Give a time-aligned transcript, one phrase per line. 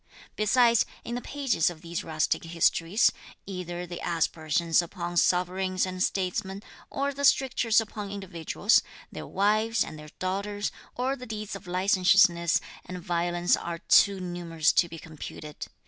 [0.35, 3.11] Besides, in the pages of these rustic histories,
[3.45, 9.99] either the aspersions upon sovereigns and statesmen, or the strictures upon individuals, their wives, and
[9.99, 15.67] their daughters, or the deeds of licentiousness and violence are too numerous to be computed.